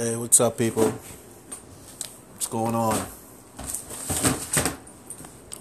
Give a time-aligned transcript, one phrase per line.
[0.00, 0.88] Hey, what's up, people?
[2.32, 2.96] What's going on?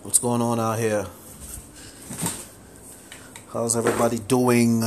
[0.02, 1.06] What's going on out here?
[3.52, 4.82] How's everybody doing?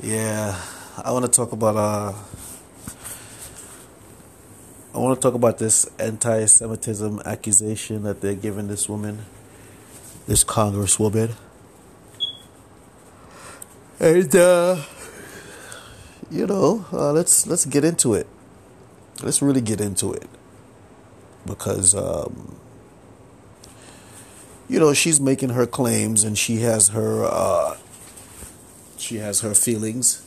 [0.00, 0.58] Yeah,
[1.04, 2.14] I want to talk about uh,
[4.94, 9.26] I want to talk about this anti-Semitism accusation that they're giving this woman,
[10.26, 11.34] this congresswoman,
[14.00, 14.82] and uh
[16.30, 18.26] you know, uh, let's let's get into it.
[19.22, 20.28] Let's really get into it
[21.46, 22.56] because um,
[24.68, 27.76] you know she's making her claims and she has her uh,
[28.98, 30.22] she has her feelings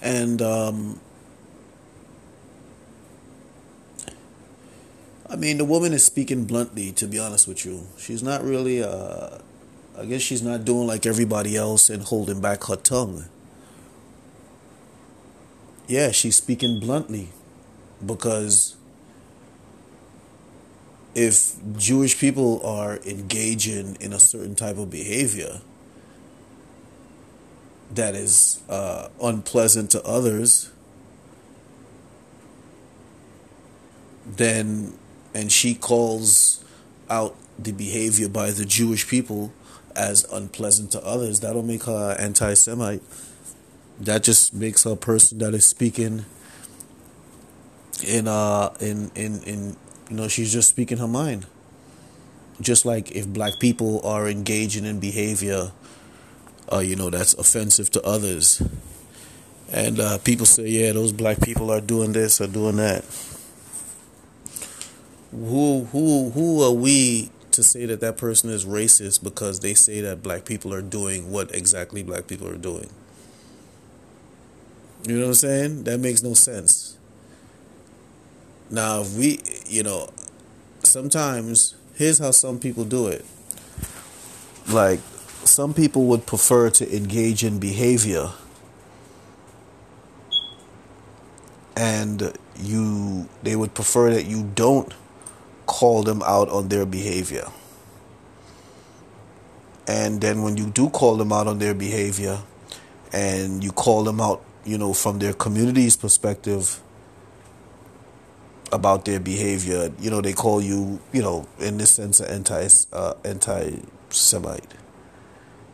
[0.00, 1.00] and um,
[5.28, 6.92] I mean the woman is speaking bluntly.
[6.92, 8.82] To be honest with you, she's not really.
[8.82, 9.38] Uh,
[9.96, 13.26] I guess she's not doing like everybody else and holding back her tongue
[15.86, 17.28] yeah, she's speaking bluntly
[18.04, 18.76] because
[21.14, 25.60] if Jewish people are engaging in a certain type of behavior
[27.92, 30.70] that is uh, unpleasant to others,
[34.26, 34.94] then,
[35.32, 36.64] and she calls
[37.08, 39.52] out the behavior by the Jewish people
[39.94, 43.02] as unpleasant to others, that'll make her anti Semite
[44.00, 46.24] that just makes a person that is speaking
[48.06, 49.76] in uh in in in
[50.10, 51.46] you know she's just speaking her mind.
[52.60, 55.72] Just like if black people are engaging in behavior
[56.72, 58.62] uh you know that's offensive to others.
[59.72, 63.04] And uh people say yeah those black people are doing this or doing that.
[65.30, 70.00] Who who who are we to say that that person is racist because they say
[70.00, 72.90] that black people are doing what exactly black people are doing
[75.06, 75.84] you know what I'm saying?
[75.84, 76.96] That makes no sense.
[78.70, 80.08] Now, if we, you know,
[80.82, 83.24] sometimes here's how some people do it.
[84.68, 85.00] Like,
[85.44, 88.30] some people would prefer to engage in behavior
[91.76, 94.94] and you they would prefer that you don't
[95.66, 97.46] call them out on their behavior.
[99.86, 102.38] And then when you do call them out on their behavior
[103.12, 106.80] and you call them out you know, from their community's perspective
[108.72, 112.68] about their behavior, you know, they call you, you know, in this sense, an anti
[112.92, 114.74] uh, anti-Semite.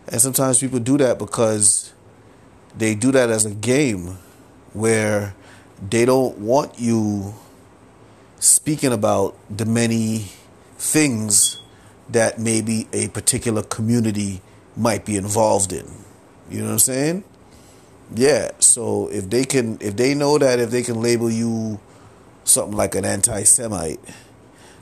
[0.09, 1.93] And sometimes people do that because
[2.77, 4.19] they do that as a game
[4.73, 5.35] where
[5.89, 7.35] they don't want you
[8.39, 10.27] speaking about the many
[10.77, 11.59] things
[12.09, 14.43] that maybe a particular community
[14.77, 15.87] might be involved in.
[16.51, 17.25] You know what I'm saying?
[18.15, 21.79] Yeah, so if they can, if they know that if they can label you
[22.45, 24.01] something like an anti-Semite,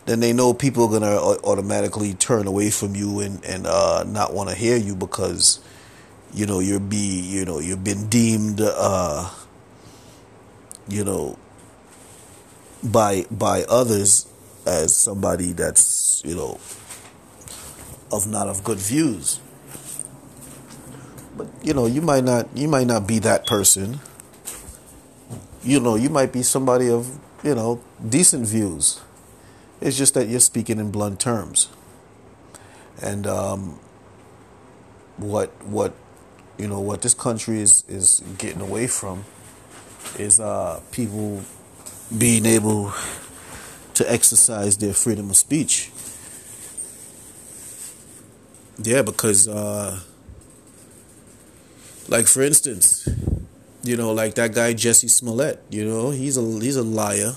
[0.06, 4.32] then they know people are gonna automatically turn away from you and and uh, not
[4.32, 5.60] want to hear you because
[6.32, 9.28] you know you're be you know you've been deemed uh,
[10.88, 11.36] you know
[12.82, 14.26] by by others
[14.66, 16.58] as somebody that's you know
[18.10, 19.40] of not of good views.
[21.38, 24.00] But you know, you might not you might not be that person.
[25.62, 29.00] You know, you might be somebody of, you know, decent views.
[29.80, 31.68] It's just that you're speaking in blunt terms.
[33.00, 33.78] And um,
[35.16, 35.94] what what
[36.58, 39.24] you know what this country is is getting away from
[40.18, 41.42] is uh, people
[42.16, 42.92] being able
[43.94, 45.92] to exercise their freedom of speech.
[48.82, 50.00] Yeah, because uh,
[52.08, 53.08] like for instance,
[53.84, 55.62] you know, like that guy Jussie Smollett.
[55.70, 57.34] You know, he's a he's a liar,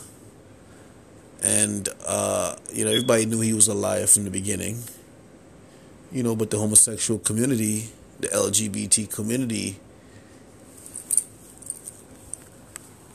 [1.44, 4.84] and uh, you know everybody knew he was a liar from the beginning.
[6.12, 7.90] You know, but the homosexual community,
[8.20, 9.80] the LGBT community,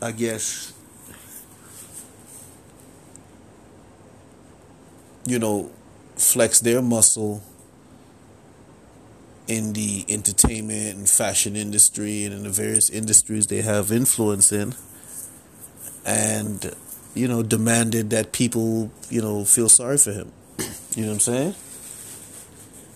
[0.00, 0.72] I guess,
[5.26, 5.70] you know,
[6.16, 7.42] flex their muscle
[9.48, 14.74] in the entertainment and fashion industry and in the various industries they have influence in
[16.04, 16.74] and
[17.14, 20.32] you know demanded that people you know feel sorry for him.
[20.96, 21.54] You know what i'm saying?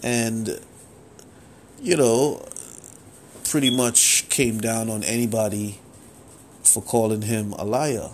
[0.03, 0.61] And
[1.83, 2.49] you know
[3.51, 5.81] pretty much came down on anybody
[6.63, 8.09] for calling him a liar.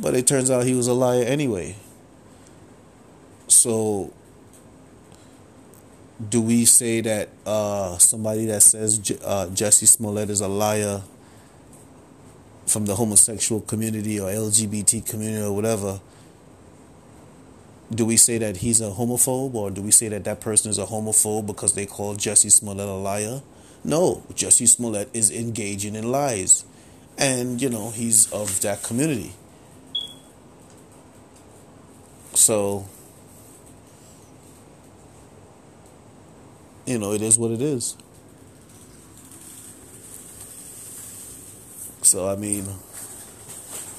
[0.00, 1.76] But it turns out he was a liar anyway.
[3.46, 4.12] So
[6.20, 11.02] do we say that uh, somebody that says J- uh, Jussie Smollett is a liar
[12.66, 16.00] from the homosexual community or LGBT community or whatever?
[17.94, 20.78] Do we say that he's a homophobe or do we say that that person is
[20.78, 23.42] a homophobe because they call Jussie Smollett a liar?
[23.84, 26.64] No, Jussie Smollett is engaging in lies.
[27.18, 29.32] And, you know, he's of that community.
[32.34, 32.86] So,
[36.86, 37.96] you know, it is what it is.
[42.02, 42.64] So, I mean,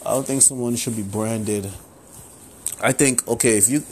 [0.06, 1.70] I don't think someone should be branded.
[2.82, 3.84] I think, okay, if you,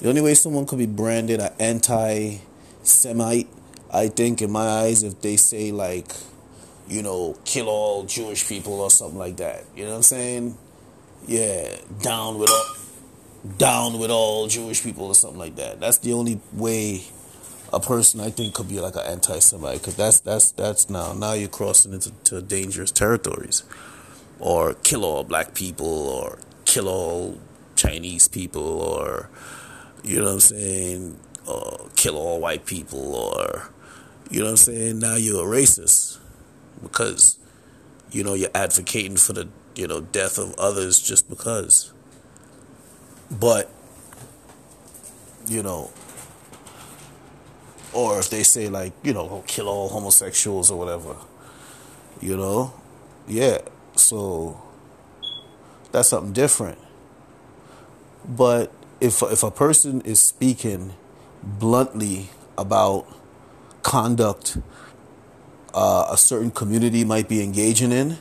[0.00, 2.38] the only way someone could be branded an anti
[2.84, 3.48] Semite,
[3.92, 6.12] I think, in my eyes, if they say, like,
[6.86, 9.64] you know, kill all Jewish people or something like that.
[9.74, 10.56] You know what I'm saying?
[11.26, 12.76] Yeah, down with all,
[13.58, 15.80] down with all Jewish people or something like that.
[15.80, 17.02] That's the only way
[17.72, 21.32] a person I think could be like an anti-Semite because that's that's that's now now
[21.32, 23.64] you're crossing into to dangerous territories,
[24.38, 27.38] or kill all black people or kill all
[27.74, 29.28] Chinese people or
[30.04, 33.70] you know what I'm saying, or kill all white people or
[34.30, 34.98] you know what I'm saying.
[34.98, 36.18] Now you're a racist
[36.82, 37.38] because
[38.10, 41.92] you know you're advocating for the you know death of others just because.
[43.30, 43.70] But
[45.48, 45.90] you know
[47.96, 51.16] or if they say like you know kill all homosexuals or whatever
[52.20, 52.72] you know?
[53.26, 53.58] Yeah
[53.96, 54.60] so
[55.92, 56.78] that's something different.
[58.28, 60.92] But if if a person is speaking
[61.42, 62.28] bluntly
[62.58, 63.06] about
[63.82, 64.58] conduct
[65.74, 68.18] uh, a certain community might be engaging in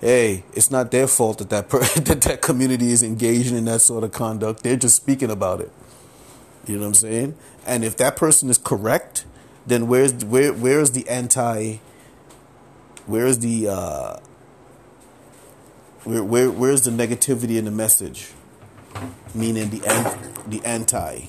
[0.00, 3.80] hey it's not their fault that that, per- that that community is engaging in that
[3.80, 4.62] sort of conduct.
[4.62, 5.72] They're just speaking about it
[6.66, 7.36] you know what I'm saying?
[7.66, 9.24] And if that person is correct,
[9.66, 11.76] then where's where where's the anti?
[13.06, 14.16] Where's the uh,
[16.04, 18.32] where where where's the negativity in the message?
[19.34, 19.80] Meaning the
[20.46, 21.28] the anti.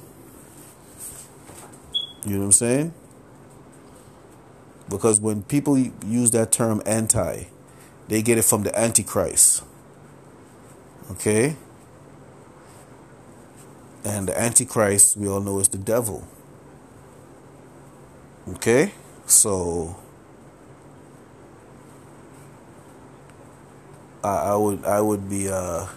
[2.25, 2.93] You know what I'm saying?
[4.89, 7.45] Because when people use that term anti,
[8.07, 9.63] they get it from the antichrist.
[11.11, 11.55] Okay?
[14.05, 16.27] And the Antichrist, we all know, is the devil.
[18.49, 18.91] Okay?
[19.25, 19.95] So
[24.23, 25.87] I, I would I would be uh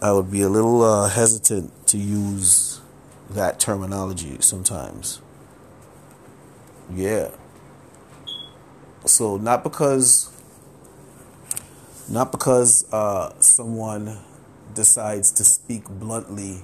[0.00, 2.80] I would be a little uh, hesitant to use
[3.30, 5.20] that terminology sometimes.
[6.92, 7.30] Yeah.
[9.06, 10.31] So not because
[12.12, 14.18] not because uh, someone
[14.74, 16.60] decides to speak bluntly.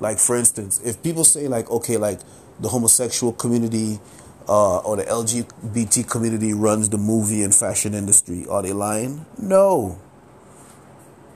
[0.00, 2.20] Like, for instance, if people say, like, okay, like
[2.58, 4.00] the homosexual community
[4.48, 9.26] uh, or the LGBT community runs the movie and fashion industry, are they lying?
[9.36, 9.98] No.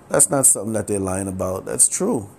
[0.08, 1.66] That's not something that they're lying about.
[1.66, 2.30] That's true.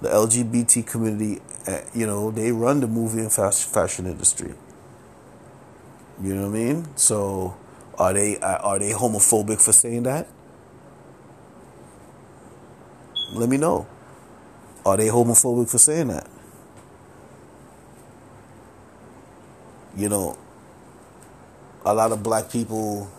[0.00, 4.54] The LGBT community, uh, you know, they run the movie and fashion industry.
[6.22, 6.88] You know what I mean?
[6.96, 7.56] So
[7.98, 10.28] are they uh, are they homophobic for saying that?
[13.32, 13.86] Let me know.
[14.84, 16.28] Are they homophobic for saying that?
[19.96, 20.38] You know,
[21.84, 23.10] a lot of black people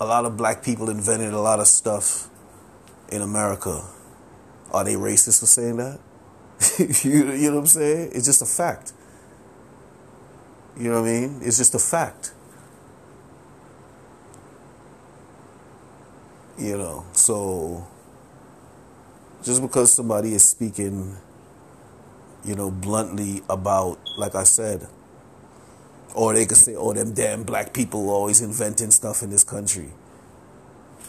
[0.00, 2.28] a lot of black people invented a lot of stuff
[3.10, 3.84] in America.
[4.72, 6.00] Are they racist for saying that?
[7.04, 8.10] you, you know what I'm saying?
[8.12, 8.92] It's just a fact.
[10.78, 11.40] You know what I mean?
[11.42, 12.32] It's just a fact.
[16.58, 17.86] You know, so
[19.42, 21.16] just because somebody is speaking,
[22.44, 24.86] you know, bluntly about, like I said,
[26.14, 29.88] or they could say, oh, them damn black people always inventing stuff in this country.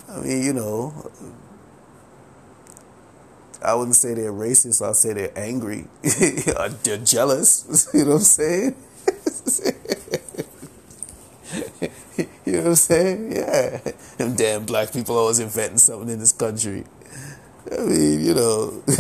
[0.10, 1.12] I mean, you know,
[3.64, 4.86] I wouldn't say they're racist.
[4.88, 5.86] I'd say they're angry.
[6.84, 7.90] they're jealous.
[7.94, 8.76] you know what I'm saying?
[12.46, 13.32] you know what I'm saying?
[13.34, 13.80] Yeah.
[14.18, 16.86] Them damn black people always inventing something in this country.
[17.72, 18.84] I mean, you know.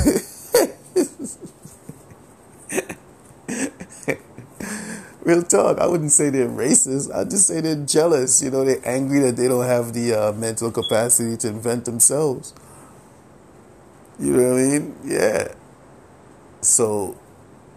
[5.23, 5.79] Real talk.
[5.79, 7.13] I wouldn't say they're racist.
[7.13, 8.41] I'd just say they're jealous.
[8.43, 12.53] You know, they're angry that they don't have the uh, mental capacity to invent themselves.
[14.19, 14.95] You know what I mean?
[15.05, 15.53] Yeah.
[16.61, 17.17] So,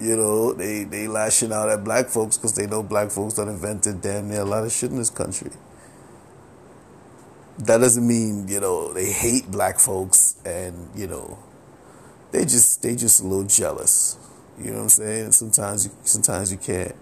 [0.00, 3.48] you know, they, they lashing out at black folks because they know black folks done
[3.48, 5.50] invented damn near a lot of shit in this country.
[7.58, 11.38] that doesn't mean you know they hate black folks and you know
[12.32, 14.18] they just they just a little jealous.
[14.58, 15.32] You know what I'm saying?
[15.32, 16.94] Sometimes sometimes you can't.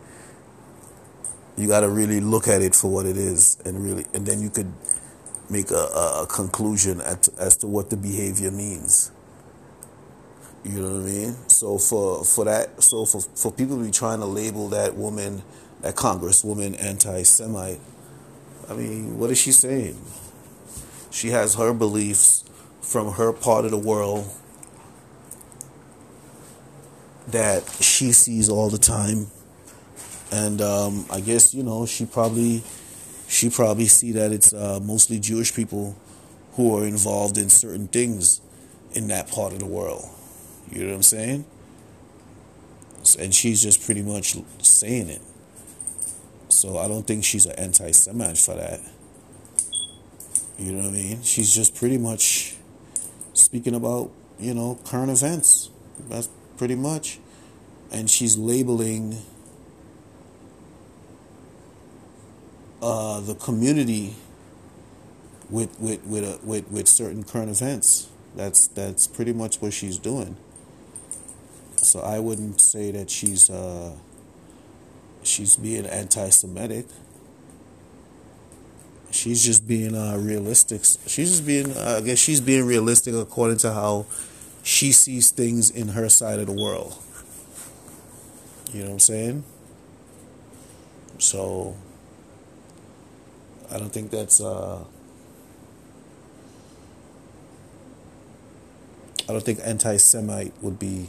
[1.57, 4.43] You got to really look at it for what it is, and really, and then
[4.43, 4.73] you could
[5.51, 9.13] make a, a, a conclusion at, as to what the behavior means.
[10.65, 11.37] You know what I mean?
[11.49, 15.43] So for for that, so for for people to be trying to label that woman,
[15.83, 17.81] that congresswoman, anti-Semite,
[18.71, 20.01] I mean, what is she saying?
[21.11, 22.45] She has her beliefs
[22.81, 24.31] from her part of the world
[27.29, 29.27] that she sees all the time,
[30.33, 32.63] and um, I guess you know she probably
[33.29, 35.95] she probably see that it's uh, mostly Jewish people
[36.53, 38.41] who are involved in certain things
[38.93, 40.14] in that part of the world.
[40.75, 41.45] You know what I'm saying?
[43.19, 45.23] And she's just pretty much saying it.
[46.49, 48.81] So I don't think she's an anti Semite for that.
[50.59, 51.23] You know what I mean?
[51.23, 52.57] She's just pretty much
[53.35, 55.71] speaking about, you know, current events.
[56.09, 57.21] That's pretty much.
[57.93, 59.19] And she's labeling
[62.83, 64.15] uh, the community
[65.51, 68.09] with with with, a, with with certain current events.
[68.35, 70.37] That's that's pretty much what she's doing.
[71.85, 73.93] So I wouldn't say that she's uh,
[75.23, 76.87] she's being anti-Semitic.
[79.11, 80.83] She's just being uh, realistic.
[81.07, 84.07] She's just being, uh, I guess, she's being realistic according to how
[84.65, 86.99] she sees things in her side of the world.
[88.73, 89.45] You know what I'm saying?
[91.19, 91.77] So
[93.71, 94.41] I don't think that's.
[94.41, 94.83] Uh,
[99.29, 101.09] I don't think anti-Semite would be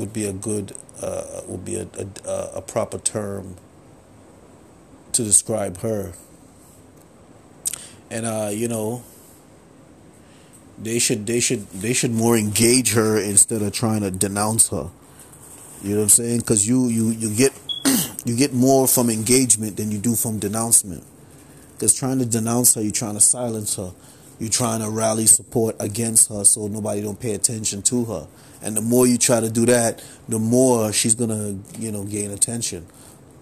[0.00, 1.86] would be a good uh, would be a,
[2.26, 3.56] a, a proper term
[5.12, 6.12] to describe her.
[8.10, 9.04] And uh, you know,
[10.78, 14.90] they should they should they should more engage her instead of trying to denounce her.
[15.82, 16.40] You know what I'm saying?
[16.40, 17.52] Because you you you get
[18.24, 21.04] you get more from engagement than you do from denouncement.
[21.74, 23.92] Because trying to denounce her, you're trying to silence her.
[24.40, 28.26] You're trying to rally support against her so nobody don't pay attention to her.
[28.62, 32.30] And the more you try to do that, the more she's gonna, you know, gain
[32.30, 32.86] attention.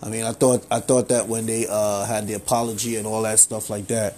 [0.03, 3.23] I mean, I thought I thought that when they uh, had the apology and all
[3.23, 4.17] that stuff like that,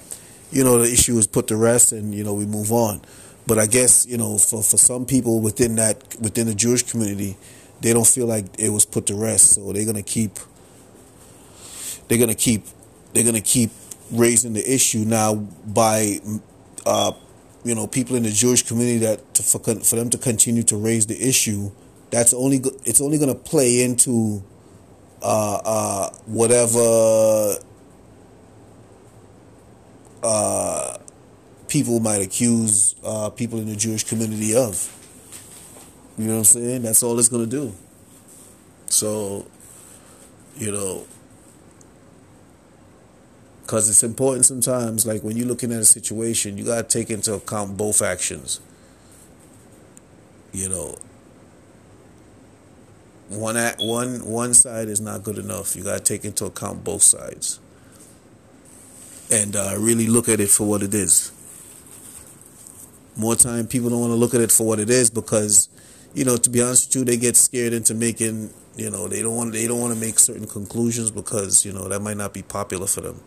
[0.50, 3.00] you know, the issue was put to rest and you know we move on.
[3.46, 7.37] But I guess you know, for for some people within that within the Jewish community,
[7.80, 10.38] they don't feel like it was put to rest, so they're gonna keep
[12.08, 12.64] they're gonna keep
[13.12, 13.70] they're gonna keep
[14.12, 16.20] raising the issue now by
[16.90, 17.12] uh,
[17.62, 20.76] you know people in the Jewish community that to, for for them to continue to
[20.76, 21.70] raise the issue.
[22.11, 24.42] That's only it's only gonna play into
[25.23, 27.59] uh, uh, whatever
[30.25, 30.99] uh,
[31.68, 34.75] people might accuse uh, people in the Jewish community of.
[36.18, 36.82] You know what I'm saying?
[36.82, 37.73] That's all it's gonna do.
[38.87, 39.47] So,
[40.56, 41.06] you know,
[43.71, 47.35] because it's important sometimes, like when you're looking at a situation, you gotta take into
[47.35, 48.61] account both actions.
[50.53, 50.97] You know,
[53.29, 55.77] one act, one one side is not good enough.
[55.77, 57.61] You gotta take into account both sides,
[59.31, 61.31] and uh, really look at it for what it is.
[63.15, 65.69] More time, people don't want to look at it for what it is because
[66.12, 69.23] you know, to be honest with you, they get scared into making, you know, they
[69.23, 72.35] don't want they don't want to make certain conclusions because you know that might not
[72.35, 73.21] be popular for them.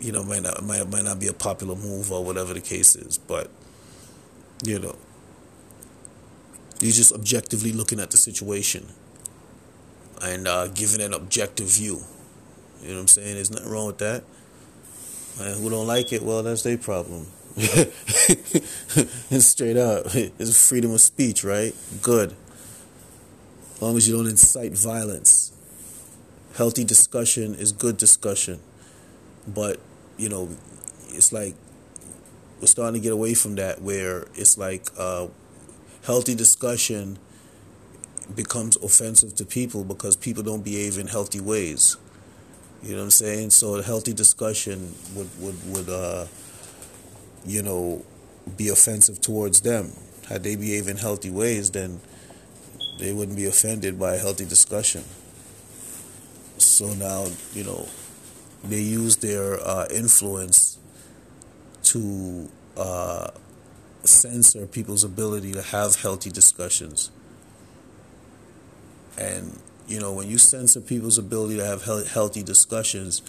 [0.00, 2.96] You know, might not might might not be a popular move or whatever the case
[2.96, 3.50] is, but
[4.64, 4.96] you know,
[6.80, 8.86] you're just objectively looking at the situation
[10.22, 12.00] and uh, giving an objective view.
[12.80, 13.34] You know what I'm saying?
[13.34, 14.24] There's nothing wrong with that.
[15.40, 17.26] And who don't like it, well, that's their problem.
[17.56, 20.06] It's straight up.
[20.14, 21.74] It's freedom of speech, right?
[22.02, 22.34] Good.
[23.74, 25.52] As long as you don't incite violence.
[26.56, 28.60] Healthy discussion is good discussion.
[29.46, 29.80] But,
[30.20, 30.48] you know,
[31.08, 31.54] it's like
[32.60, 35.28] we're starting to get away from that where it's like uh,
[36.04, 37.18] healthy discussion
[38.36, 41.96] becomes offensive to people because people don't behave in healthy ways.
[42.82, 43.50] You know what I'm saying?
[43.50, 46.26] So a healthy discussion would would would uh,
[47.44, 48.04] you know,
[48.56, 49.92] be offensive towards them.
[50.28, 52.00] Had they behave in healthy ways, then
[52.98, 55.04] they wouldn't be offended by a healthy discussion.
[56.58, 57.88] So now, you know,
[58.64, 60.78] they use their uh, influence
[61.82, 63.28] to uh,
[64.04, 67.10] censor people's ability to have healthy discussions.
[69.18, 73.22] And, you know, when you censor people's ability to have healthy discussions,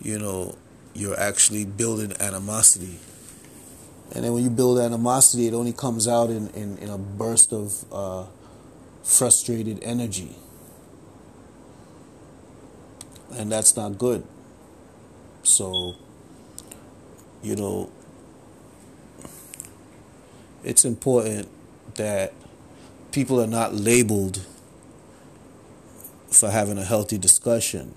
[0.00, 0.56] you know,
[0.94, 2.98] you're actually building animosity.
[4.14, 7.52] And then when you build animosity, it only comes out in, in, in a burst
[7.52, 8.26] of uh,
[9.02, 10.36] frustrated energy.
[13.32, 14.26] And that's not good.
[15.42, 15.96] So,
[17.42, 17.90] you know,
[20.64, 21.48] it's important
[21.94, 22.32] that
[23.12, 24.44] people are not labeled
[26.30, 27.94] for having a healthy discussion.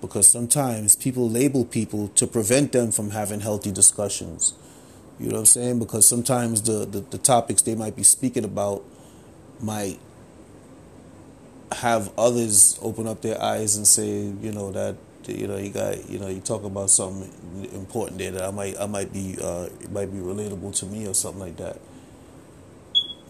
[0.00, 4.54] Because sometimes people label people to prevent them from having healthy discussions.
[5.18, 5.78] You know what I'm saying?
[5.78, 8.82] Because sometimes the, the, the topics they might be speaking about
[9.60, 9.98] might
[11.72, 14.96] have others open up their eyes and say, you know, that
[15.32, 17.30] you know you got you know you talk about something
[17.72, 21.06] important there that I might I might be uh, it might be relatable to me
[21.06, 21.78] or something like that.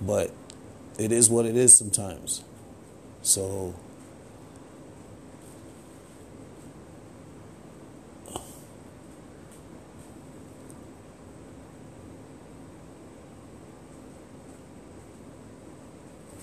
[0.00, 0.32] But
[0.98, 2.42] it is what it is sometimes.
[3.22, 3.74] So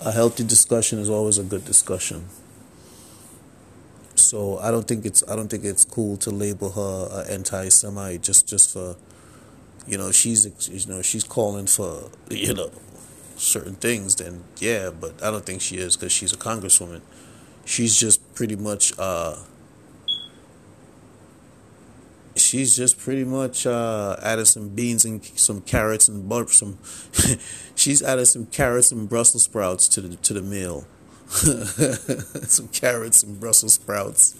[0.00, 2.26] a healthy discussion is always a good discussion.
[4.32, 8.22] So I don't think it's I don't think it's cool to label her an anti-Semite
[8.22, 8.96] just just for,
[9.86, 12.70] you know, she's you know she's calling for you know
[13.36, 14.14] certain things.
[14.14, 17.02] Then yeah, but I don't think she is because she's a congresswoman.
[17.66, 19.36] She's just pretty much uh,
[22.34, 26.50] she's just pretty much uh, added some beans and some carrots and butter.
[26.50, 26.78] Some
[27.74, 30.86] she's added some carrots and Brussels sprouts to the to the meal.
[32.48, 34.34] some carrots and Brussels sprouts.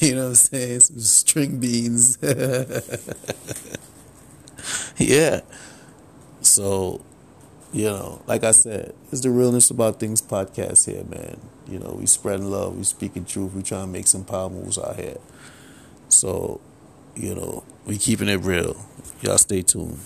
[0.00, 0.80] you know what I'm saying?
[0.80, 2.18] Some string beans.
[4.98, 5.42] yeah.
[6.40, 7.04] So,
[7.72, 11.38] you know, like I said, it's the realness about things podcast here, man.
[11.68, 14.78] You know, we spreading love, we speaking truth, we trying to make some power moves
[14.78, 15.18] out here.
[16.08, 16.60] So,
[17.14, 18.84] you know, we keeping it real.
[19.20, 20.00] Y'all stay tuned.